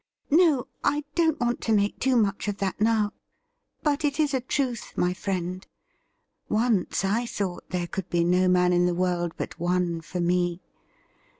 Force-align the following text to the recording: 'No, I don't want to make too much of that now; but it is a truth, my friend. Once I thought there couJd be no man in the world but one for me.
'No, 0.31 0.65
I 0.83 1.03
don't 1.13 1.39
want 1.39 1.61
to 1.61 1.71
make 1.73 1.99
too 1.99 2.15
much 2.15 2.47
of 2.47 2.57
that 2.57 2.81
now; 2.81 3.13
but 3.83 4.03
it 4.03 4.19
is 4.19 4.33
a 4.33 4.41
truth, 4.41 4.93
my 4.95 5.13
friend. 5.13 5.67
Once 6.49 7.05
I 7.05 7.27
thought 7.27 7.69
there 7.69 7.85
couJd 7.85 8.09
be 8.09 8.23
no 8.23 8.47
man 8.47 8.73
in 8.73 8.87
the 8.87 8.95
world 8.95 9.33
but 9.37 9.59
one 9.59 10.01
for 10.01 10.19
me. 10.19 10.63